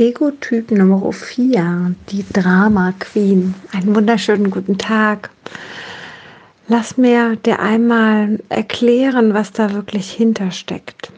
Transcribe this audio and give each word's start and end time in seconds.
Ego-Typ 0.00 0.70
Nummer 0.70 1.12
4, 1.12 1.94
die 2.08 2.24
Drama 2.32 2.94
Queen. 2.98 3.54
Einen 3.70 3.94
wunderschönen 3.94 4.50
guten 4.50 4.78
Tag. 4.78 5.28
Lass 6.68 6.96
mir 6.96 7.36
dir 7.36 7.58
einmal 7.58 8.38
erklären, 8.48 9.34
was 9.34 9.52
da 9.52 9.74
wirklich 9.74 10.10
hintersteckt. 10.10 11.12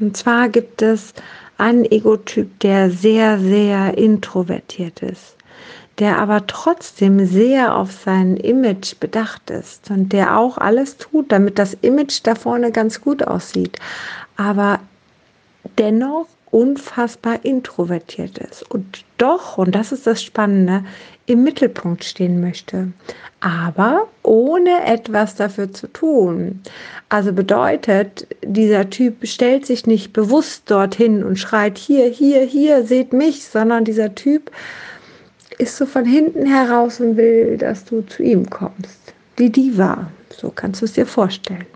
Und 0.00 0.16
zwar 0.16 0.48
gibt 0.48 0.82
es 0.82 1.14
einen 1.56 1.84
Ego-Typ, 1.84 2.58
der 2.58 2.90
sehr, 2.90 3.38
sehr 3.38 3.96
introvertiert 3.96 5.04
ist, 5.04 5.36
der 6.00 6.18
aber 6.18 6.48
trotzdem 6.48 7.24
sehr 7.26 7.76
auf 7.76 7.92
sein 7.92 8.36
Image 8.36 8.98
bedacht 8.98 9.50
ist 9.50 9.88
und 9.88 10.12
der 10.12 10.36
auch 10.36 10.58
alles 10.58 10.96
tut, 10.96 11.30
damit 11.30 11.60
das 11.60 11.74
Image 11.80 12.18
da 12.24 12.34
vorne 12.34 12.72
ganz 12.72 13.00
gut 13.00 13.22
aussieht. 13.22 13.78
Aber 14.36 14.80
dennoch 15.78 16.26
unfassbar 16.50 17.44
introvertiert 17.44 18.38
ist 18.38 18.62
und 18.70 19.04
doch, 19.18 19.58
und 19.58 19.74
das 19.74 19.92
ist 19.92 20.06
das 20.06 20.22
Spannende, 20.22 20.84
im 21.26 21.44
Mittelpunkt 21.44 22.02
stehen 22.02 22.40
möchte, 22.40 22.88
aber 23.40 24.08
ohne 24.22 24.84
etwas 24.84 25.36
dafür 25.36 25.72
zu 25.72 25.86
tun. 25.86 26.60
Also 27.08 27.32
bedeutet, 27.32 28.26
dieser 28.44 28.90
Typ 28.90 29.26
stellt 29.26 29.64
sich 29.64 29.86
nicht 29.86 30.12
bewusst 30.12 30.70
dorthin 30.70 31.22
und 31.22 31.38
schreit 31.38 31.78
hier, 31.78 32.06
hier, 32.06 32.42
hier, 32.42 32.84
seht 32.84 33.12
mich, 33.12 33.44
sondern 33.44 33.84
dieser 33.84 34.14
Typ 34.14 34.50
ist 35.58 35.76
so 35.76 35.86
von 35.86 36.04
hinten 36.04 36.46
heraus 36.46 37.00
und 37.00 37.16
will, 37.16 37.56
dass 37.58 37.84
du 37.84 38.02
zu 38.02 38.22
ihm 38.22 38.48
kommst. 38.48 39.14
Die 39.38 39.50
Diva, 39.50 40.10
so 40.30 40.50
kannst 40.50 40.80
du 40.80 40.86
es 40.86 40.94
dir 40.94 41.06
vorstellen. 41.06 41.66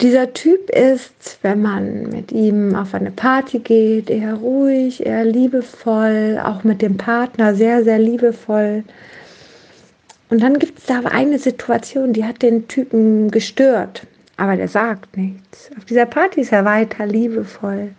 Dieser 0.00 0.32
Typ 0.32 0.70
ist, 0.70 1.40
wenn 1.42 1.60
man 1.60 2.08
mit 2.10 2.30
ihm 2.30 2.76
auf 2.76 2.94
eine 2.94 3.10
Party 3.10 3.58
geht, 3.58 4.10
eher 4.10 4.34
ruhig, 4.34 5.04
eher 5.04 5.24
liebevoll, 5.24 6.40
auch 6.40 6.62
mit 6.62 6.82
dem 6.82 6.96
Partner 6.96 7.52
sehr, 7.56 7.82
sehr 7.82 7.98
liebevoll. 7.98 8.84
Und 10.30 10.40
dann 10.40 10.60
gibt 10.60 10.78
es 10.78 10.86
da 10.86 11.00
eine 11.00 11.40
Situation, 11.40 12.12
die 12.12 12.24
hat 12.24 12.42
den 12.42 12.68
Typen 12.68 13.32
gestört, 13.32 14.06
aber 14.36 14.54
der 14.54 14.68
sagt 14.68 15.16
nichts. 15.16 15.68
Auf 15.76 15.84
dieser 15.86 16.06
Party 16.06 16.42
ist 16.42 16.52
er 16.52 16.64
weiter 16.64 17.04
liebevoll. 17.04 17.90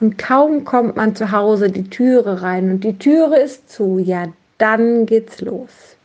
Und 0.00 0.18
kaum 0.18 0.64
kommt 0.64 0.96
man 0.96 1.16
zu 1.16 1.32
Hause 1.32 1.70
die 1.70 1.88
Türe 1.88 2.42
rein 2.42 2.70
und 2.70 2.84
die 2.84 2.98
Türe 2.98 3.38
ist 3.38 3.70
zu, 3.70 3.98
ja, 3.98 4.26
dann 4.58 5.06
geht's 5.06 5.40
los. 5.40 5.96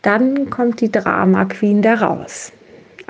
Dann 0.00 0.48
kommt 0.48 0.80
die 0.80 0.90
Drama 0.90 1.44
Queen 1.44 1.82
da 1.82 1.96
raus. 1.96 2.50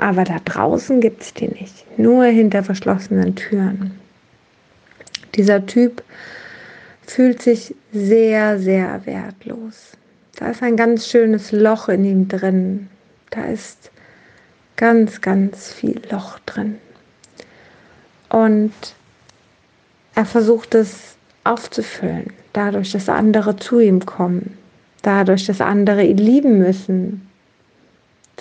Aber 0.01 0.23
da 0.23 0.39
draußen 0.43 0.99
gibt 0.99 1.21
es 1.21 1.33
die 1.35 1.47
nicht. 1.47 1.85
Nur 1.99 2.25
hinter 2.25 2.63
verschlossenen 2.63 3.35
Türen. 3.35 3.91
Dieser 5.35 5.63
Typ 5.67 6.03
fühlt 7.05 7.43
sich 7.43 7.75
sehr, 7.93 8.57
sehr 8.57 9.05
wertlos. 9.05 9.91
Da 10.37 10.47
ist 10.47 10.63
ein 10.63 10.75
ganz 10.75 11.07
schönes 11.07 11.51
Loch 11.51 11.87
in 11.87 12.03
ihm 12.03 12.27
drin. 12.27 12.89
Da 13.29 13.43
ist 13.43 13.91
ganz, 14.75 15.21
ganz 15.21 15.71
viel 15.71 16.01
Loch 16.09 16.39
drin. 16.47 16.77
Und 18.29 18.73
er 20.15 20.25
versucht 20.25 20.73
es 20.73 21.15
aufzufüllen, 21.43 22.33
dadurch, 22.53 22.91
dass 22.91 23.07
andere 23.07 23.55
zu 23.55 23.79
ihm 23.79 24.03
kommen, 24.03 24.57
dadurch, 25.03 25.45
dass 25.45 25.61
andere 25.61 26.03
ihn 26.03 26.17
lieben 26.17 26.57
müssen, 26.57 27.29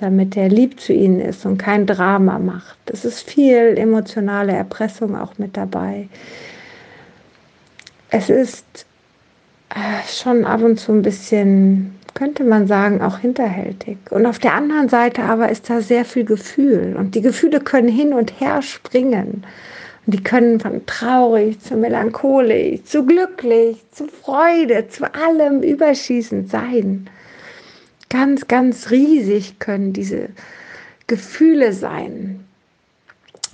damit 0.00 0.36
er 0.36 0.48
lieb 0.48 0.80
zu 0.80 0.94
ihnen 0.94 1.20
ist 1.20 1.44
und 1.44 1.58
kein 1.58 1.86
Drama 1.86 2.38
macht. 2.38 2.78
Es 2.86 3.04
ist 3.04 3.28
viel 3.28 3.76
emotionale 3.76 4.52
Erpressung 4.52 5.14
auch 5.14 5.36
mit 5.36 5.56
dabei. 5.56 6.08
Es 8.08 8.30
ist 8.30 8.86
äh, 9.68 10.08
schon 10.08 10.46
ab 10.46 10.62
und 10.62 10.80
zu 10.80 10.92
ein 10.92 11.02
bisschen, 11.02 11.94
könnte 12.14 12.44
man 12.44 12.66
sagen, 12.66 13.02
auch 13.02 13.18
hinterhältig. 13.18 13.98
Und 14.10 14.24
auf 14.24 14.38
der 14.38 14.54
anderen 14.54 14.88
Seite 14.88 15.22
aber 15.22 15.50
ist 15.50 15.68
da 15.68 15.82
sehr 15.82 16.06
viel 16.06 16.24
Gefühl. 16.24 16.96
Und 16.98 17.14
die 17.14 17.20
Gefühle 17.20 17.60
können 17.60 17.88
hin 17.88 18.14
und 18.14 18.40
her 18.40 18.62
springen. 18.62 19.44
Und 20.06 20.14
die 20.14 20.22
können 20.22 20.60
von 20.60 20.84
traurig 20.86 21.60
zu 21.60 21.76
melancholisch, 21.76 22.82
zu 22.84 23.04
glücklich, 23.04 23.76
zu 23.90 24.06
Freude, 24.08 24.88
zu 24.88 25.04
allem 25.14 25.62
überschießend 25.62 26.50
sein 26.50 27.10
ganz, 28.10 28.46
ganz 28.48 28.90
riesig 28.90 29.58
können 29.58 29.92
diese 29.94 30.28
Gefühle 31.06 31.72
sein. 31.72 32.44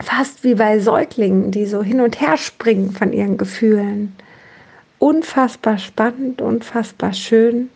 Fast 0.03 0.43
wie 0.44 0.56
bei 0.56 0.81
Säuglingen, 0.81 1.53
die 1.53 1.67
so 1.67 1.83
hin 1.83 2.00
und 2.00 2.21
her 2.21 2.37
springen 2.37 2.91
von 2.91 3.12
ihren 3.12 3.39
Gefühlen. 3.39 4.15
Unfassbar 4.99 5.78
spannend, 5.78 6.41
unfassbar 6.43 7.12
schön 7.12 7.71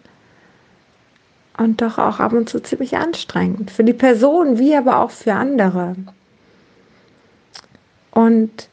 und 1.61 1.83
doch 1.83 1.99
auch 1.99 2.21
ab 2.21 2.33
und 2.33 2.49
zu 2.49 2.61
ziemlich 2.61 2.97
anstrengend. 2.97 3.71
Für 3.71 3.85
die 3.85 3.93
Person 3.93 4.59
wie 4.59 4.75
aber 4.75 5.01
auch 5.01 5.11
für 5.11 5.35
andere. 5.35 5.95
Und 8.11 8.70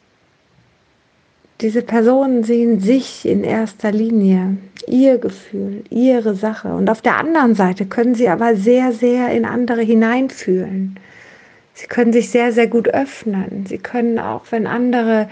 diese 1.60 1.82
Personen 1.82 2.44
sehen 2.44 2.80
sich 2.80 3.26
in 3.26 3.42
erster 3.42 3.90
Linie, 3.90 4.56
ihr 4.86 5.18
Gefühl, 5.18 5.82
ihre 5.90 6.34
Sache. 6.34 6.68
Und 6.68 6.88
auf 6.88 7.02
der 7.02 7.16
anderen 7.16 7.54
Seite 7.54 7.84
können 7.86 8.14
sie 8.14 8.28
aber 8.28 8.54
sehr, 8.54 8.92
sehr 8.92 9.30
in 9.32 9.44
andere 9.44 9.82
hineinfühlen. 9.82 10.98
Sie 11.74 11.86
können 11.86 12.12
sich 12.12 12.30
sehr, 12.30 12.52
sehr 12.52 12.68
gut 12.68 12.88
öffnen. 12.88 13.66
Sie 13.68 13.78
können 13.78 14.18
auch, 14.18 14.44
wenn 14.50 14.66
andere 14.66 15.28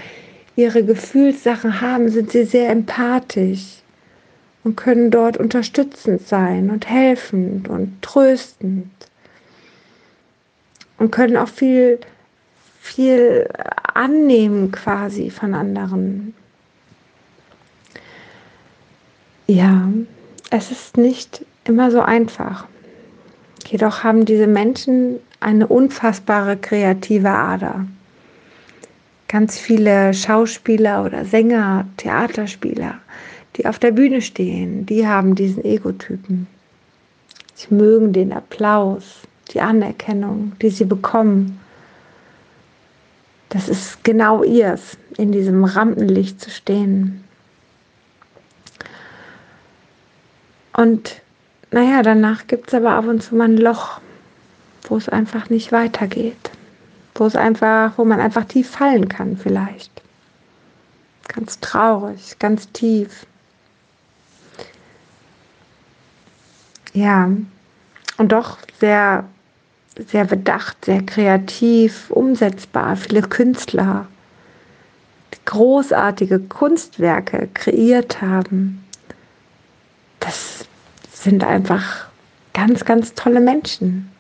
ihre 0.57 0.85
Gefühlssachen 0.85 1.81
haben, 1.81 2.09
sind 2.09 2.33
sie 2.33 2.45
sehr 2.45 2.71
empathisch 2.71 3.83
und 4.65 4.77
können 4.77 5.13
dort 5.13 5.37
unterstützend 5.37 6.27
sein 6.27 6.71
und 6.71 6.89
helfend 6.89 7.69
und 7.69 8.03
tröstend 8.03 8.91
und 10.99 11.13
können 11.13 11.37
auch 11.37 11.49
viel 11.49 12.01
viel 12.81 13.49
annehmen 13.97 14.71
quasi 14.71 15.31
von 15.31 15.55
anderen. 15.55 16.35
Ja, 19.47 19.89
es 20.51 20.71
ist 20.71 20.97
nicht 20.97 21.45
immer 21.65 21.91
so 21.91 22.01
einfach. 22.01 22.67
Jedoch 23.67 24.05
haben 24.05 24.25
diese 24.25 24.47
Menschen 24.47 25.17
eine 25.41 25.67
unfassbare 25.67 26.57
kreative 26.57 27.31
Ader. 27.31 27.87
Ganz 29.29 29.59
viele 29.59 30.15
Schauspieler 30.15 31.05
oder 31.05 31.25
Sänger, 31.25 31.87
Theaterspieler, 31.97 32.95
die 33.57 33.67
auf 33.67 33.79
der 33.79 33.91
Bühne 33.91 34.23
stehen, 34.23 34.87
die 34.87 35.07
haben 35.07 35.35
diesen 35.35 35.65
Egotypen. 35.65 36.47
Sie 37.55 37.75
mögen 37.75 38.13
den 38.13 38.33
Applaus, 38.33 39.23
die 39.53 39.61
Anerkennung, 39.61 40.53
die 40.61 40.71
sie 40.71 40.85
bekommen 40.85 41.59
das 43.49 43.69
ist 43.69 44.03
genau 44.05 44.43
ihrs, 44.43 44.99
in 45.17 45.33
diesem 45.33 45.65
Rampenlicht 45.65 46.41
zu 46.41 46.51
stehen. 46.51 47.25
Und 50.73 51.23
naja, 51.71 52.03
danach 52.03 52.47
gibt 52.47 52.69
es 52.69 52.75
aber 52.75 52.91
ab 52.91 53.07
und 53.07 53.23
zu 53.23 53.35
mal 53.35 53.49
ein 53.49 53.57
Loch, 53.57 54.01
wo 54.89 54.97
es 54.97 55.09
einfach 55.09 55.49
nicht 55.49 55.73
weitergeht. 55.73 56.51
Wo 57.15 57.25
es 57.25 57.35
einfach, 57.35 57.97
wo 57.97 58.05
man 58.05 58.21
einfach 58.21 58.45
tief 58.45 58.71
fallen 58.71 59.09
kann, 59.09 59.37
vielleicht. 59.37 59.91
Ganz 61.29 61.61
traurig, 61.61 62.39
ganz 62.39 62.71
tief. 62.73 63.27
Ja, 66.93 67.31
und 68.19 68.33
doch 68.33 68.59
sehr 68.81 69.25
sehr 70.05 70.25
bedacht, 70.25 70.85
sehr 70.85 71.03
kreativ, 71.03 72.11
umsetzbar, 72.11 72.97
viele 72.97 73.23
Künstler, 73.23 74.07
die 75.35 75.39
großartige 75.45 76.41
Kunstwerke 76.41 77.49
kreiert 77.55 78.21
haben. 78.21 78.85
Das 80.21 80.67
sind 81.13 81.45
einfach 81.45 82.07
ganz, 82.53 82.85
ganz 82.85 83.15
tolle 83.15 83.41
Menschen, 83.41 84.11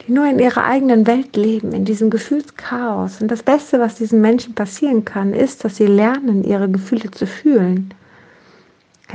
die 0.00 0.12
nur 0.12 0.26
in 0.26 0.38
ihrer 0.38 0.64
eigenen 0.64 1.06
Welt 1.06 1.36
leben, 1.36 1.72
in 1.72 1.84
diesem 1.84 2.10
Gefühlschaos. 2.10 3.20
Und 3.20 3.30
das 3.30 3.42
Beste, 3.42 3.78
was 3.80 3.96
diesen 3.96 4.20
Menschen 4.20 4.54
passieren 4.54 5.04
kann, 5.04 5.32
ist, 5.32 5.64
dass 5.64 5.76
sie 5.76 5.86
lernen, 5.86 6.44
ihre 6.44 6.68
Gefühle 6.68 7.10
zu 7.10 7.26
fühlen 7.26 7.94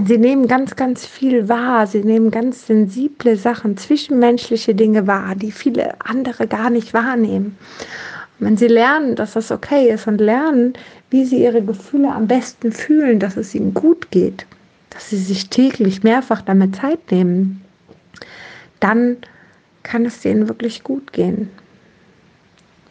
Sie 0.05 0.19
nehmen 0.19 0.47
ganz, 0.47 0.75
ganz 0.75 1.05
viel 1.05 1.49
wahr. 1.49 1.87
Sie 1.87 2.03
nehmen 2.03 2.29
ganz 2.29 2.67
sensible 2.67 3.35
Sachen, 3.35 3.77
zwischenmenschliche 3.77 4.75
Dinge 4.75 5.07
wahr, 5.07 5.35
die 5.35 5.51
viele 5.51 5.99
andere 5.99 6.47
gar 6.47 6.69
nicht 6.69 6.93
wahrnehmen. 6.93 7.57
Und 8.39 8.45
wenn 8.45 8.57
Sie 8.57 8.67
lernen, 8.67 9.15
dass 9.15 9.33
das 9.33 9.51
okay 9.51 9.89
ist 9.89 10.05
und 10.07 10.19
lernen, 10.19 10.73
wie 11.09 11.25
Sie 11.25 11.41
Ihre 11.43 11.63
Gefühle 11.63 12.11
am 12.11 12.27
besten 12.27 12.71
fühlen, 12.71 13.19
dass 13.19 13.37
es 13.37 13.55
Ihnen 13.55 13.73
gut 13.73 14.11
geht, 14.11 14.45
dass 14.91 15.09
Sie 15.09 15.17
sich 15.17 15.49
täglich 15.49 16.03
mehrfach 16.03 16.41
damit 16.41 16.75
Zeit 16.75 17.11
nehmen, 17.11 17.61
dann 18.79 19.17
kann 19.81 20.05
es 20.05 20.21
denen 20.21 20.47
wirklich 20.47 20.83
gut 20.83 21.11
gehen. 21.11 21.49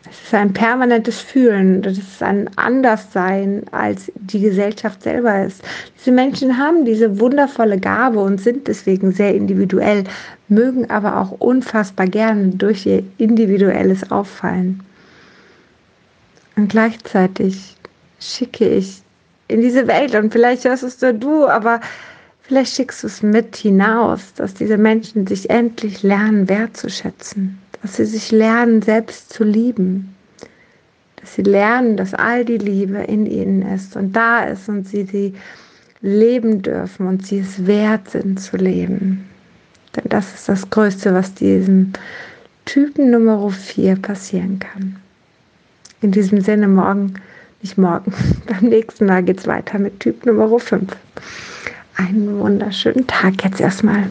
Es 0.09 0.23
ist 0.23 0.35
ein 0.35 0.53
permanentes 0.53 1.21
Fühlen, 1.21 1.83
das 1.83 1.99
ist 1.99 2.23
ein 2.23 2.49
Anderssein, 2.57 3.63
als 3.73 4.13
die 4.15 4.41
Gesellschaft 4.41 5.03
selber 5.03 5.45
ist. 5.45 5.63
Diese 5.99 6.13
Menschen 6.13 6.57
haben 6.57 6.85
diese 6.85 7.19
wundervolle 7.19 7.79
Gabe 7.79 8.21
und 8.21 8.41
sind 8.41 8.69
deswegen 8.69 9.13
sehr 9.13 9.35
individuell, 9.35 10.05
mögen 10.49 10.89
aber 10.91 11.21
auch 11.21 11.33
unfassbar 11.33 12.07
gerne 12.07 12.49
durch 12.51 12.87
ihr 12.87 13.03
individuelles 13.19 14.11
Auffallen. 14.11 14.81
Und 16.57 16.69
gleichzeitig 16.69 17.77
schicke 18.21 18.69
ich 18.69 19.03
in 19.49 19.61
diese 19.61 19.87
Welt 19.87 20.15
und 20.15 20.33
vielleicht 20.33 20.65
hörst 20.65 20.83
es 20.83 21.01
nur 21.01 21.13
du, 21.13 21.47
aber 21.47 21.81
vielleicht 22.43 22.75
schickst 22.75 23.03
du 23.03 23.09
es 23.09 23.23
mit 23.23 23.57
hinaus, 23.57 24.35
dass 24.35 24.55
diese 24.55 24.79
Menschen 24.79 25.27
sich 25.27 25.51
endlich 25.51 26.03
lernen 26.03 26.49
wertzuschätzen, 26.49 27.59
dass 27.87 27.99
sie 27.99 28.05
sich 28.05 28.33
lernen 28.33 28.83
selbst 28.83 29.33
zu 29.33 29.45
lieben, 29.45 30.13
dass 31.21 31.37
sie 31.37 31.43
lernen, 31.43 31.97
dass 31.97 32.15
all 32.15 32.45
die 32.45 32.59
Liebe 32.59 32.99
in 32.99 33.27
ihnen 33.27 33.63
ist 33.63 33.95
und 33.95 34.17
da 34.17 34.43
ist 34.43 34.69
und 34.69 34.89
sie 34.89 35.05
sie 35.05 35.35
leben 36.01 36.63
dürfen 36.63 37.07
und 37.07 37.25
sie 37.25 37.39
es 37.39 37.65
wert 37.65 38.11
sind 38.11 38.41
zu 38.41 38.57
leben. 38.57 39.25
Denn 39.95 40.03
das 40.09 40.35
ist 40.35 40.49
das 40.49 40.69
Größte, 40.69 41.15
was 41.15 41.33
diesem 41.35 41.93
Typen 42.65 43.13
Nummer 43.13 43.49
4 43.51 43.95
passieren 43.95 44.59
kann. 44.59 44.97
In 46.01 46.11
diesem 46.11 46.41
Sinne 46.41 46.67
morgen 46.67 47.15
nicht 47.63 47.79
morgen. 47.79 48.13
Beim 48.47 48.69
nächsten 48.69 49.07
Mal 49.07 49.23
geht 49.23 49.39
es 49.39 49.47
weiter 49.47 49.79
mit 49.79 50.01
Typ 50.01 50.27
Nummer 50.27 50.59
5. 50.59 50.91
Einen 51.95 52.41
wunderschönen 52.41 53.07
Tag 53.07 53.45
jetzt 53.45 53.61
erstmal. 53.61 54.09